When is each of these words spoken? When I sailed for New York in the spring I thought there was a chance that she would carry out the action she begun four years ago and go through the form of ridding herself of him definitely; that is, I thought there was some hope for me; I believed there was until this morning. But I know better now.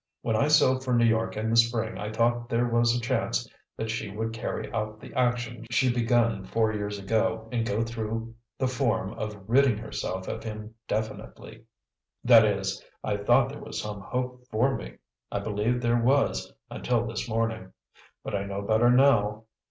When 0.23 0.35
I 0.35 0.47
sailed 0.47 0.83
for 0.83 0.95
New 0.95 1.05
York 1.05 1.37
in 1.37 1.51
the 1.51 1.55
spring 1.55 1.99
I 1.99 2.11
thought 2.11 2.49
there 2.49 2.67
was 2.67 2.95
a 2.97 2.99
chance 2.99 3.47
that 3.77 3.91
she 3.91 4.09
would 4.09 4.33
carry 4.33 4.73
out 4.73 4.99
the 4.99 5.13
action 5.13 5.63
she 5.69 5.93
begun 5.93 6.43
four 6.43 6.73
years 6.73 6.97
ago 6.97 7.47
and 7.51 7.67
go 7.67 7.83
through 7.83 8.33
the 8.57 8.67
form 8.67 9.13
of 9.13 9.47
ridding 9.47 9.77
herself 9.77 10.27
of 10.27 10.43
him 10.43 10.73
definitely; 10.87 11.65
that 12.23 12.43
is, 12.45 12.83
I 13.03 13.15
thought 13.15 13.49
there 13.49 13.61
was 13.61 13.79
some 13.79 14.01
hope 14.01 14.43
for 14.49 14.75
me; 14.75 14.95
I 15.31 15.37
believed 15.39 15.83
there 15.83 16.01
was 16.01 16.51
until 16.71 17.05
this 17.05 17.29
morning. 17.29 17.71
But 18.23 18.33
I 18.33 18.43
know 18.45 18.63
better 18.63 18.89
now. 18.89 19.43